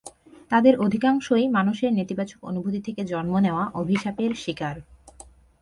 তাদের 0.51 0.73
অধিকাংশই 0.79 1.45
মানুষের 1.47 1.91
নেতিবাচক 1.93 2.39
অনুভূতি 2.43 2.79
থেকে 2.81 3.01
জন্ম 3.03 3.33
নেওয়া 3.39 3.65
অভিশাপের 3.73 4.31
শিকার। 4.35 4.75